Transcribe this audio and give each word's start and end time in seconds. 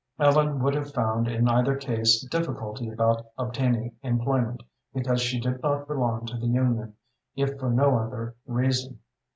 Ellen 0.17 0.63
would 0.63 0.73
have 0.73 0.91
found 0.95 1.27
in 1.27 1.47
either 1.47 1.75
case 1.75 2.25
difficulty 2.25 2.89
about 2.89 3.23
obtaining 3.37 3.93
employment, 4.01 4.63
because 4.95 5.21
she 5.21 5.39
did 5.39 5.61
not 5.61 5.87
belong 5.87 6.25
to 6.25 6.37
the 6.39 6.47
union, 6.47 6.95
if 7.35 7.59
for 7.59 7.69
no 7.69 7.99
other 7.99 8.33
reason. 8.47 8.97